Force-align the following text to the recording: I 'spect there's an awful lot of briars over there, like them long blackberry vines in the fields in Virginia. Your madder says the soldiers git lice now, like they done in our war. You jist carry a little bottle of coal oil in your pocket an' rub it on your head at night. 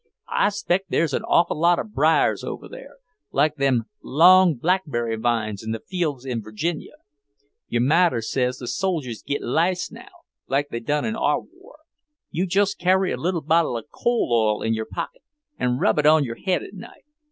I 0.31 0.49
'spect 0.49 0.89
there's 0.89 1.13
an 1.13 1.21
awful 1.25 1.59
lot 1.59 1.77
of 1.77 1.93
briars 1.93 2.43
over 2.43 2.67
there, 2.67 2.95
like 3.31 3.57
them 3.57 3.83
long 4.01 4.55
blackberry 4.55 5.15
vines 5.15 5.61
in 5.61 5.73
the 5.73 5.79
fields 5.79 6.25
in 6.25 6.41
Virginia. 6.41 6.93
Your 7.67 7.83
madder 7.83 8.21
says 8.23 8.57
the 8.57 8.67
soldiers 8.67 9.21
git 9.21 9.43
lice 9.43 9.91
now, 9.91 10.25
like 10.47 10.69
they 10.69 10.79
done 10.79 11.05
in 11.05 11.15
our 11.15 11.39
war. 11.41 11.75
You 12.31 12.47
jist 12.47 12.79
carry 12.79 13.11
a 13.11 13.15
little 13.17 13.41
bottle 13.43 13.77
of 13.77 13.91
coal 13.91 14.31
oil 14.33 14.63
in 14.63 14.73
your 14.73 14.87
pocket 14.87 15.21
an' 15.59 15.77
rub 15.77 15.99
it 15.99 16.07
on 16.07 16.23
your 16.23 16.37
head 16.37 16.63
at 16.63 16.73
night. 16.73 17.03